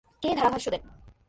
কে 0.23 0.29
ধারাভাষ্য 0.35 0.67
দেন? 0.71 0.83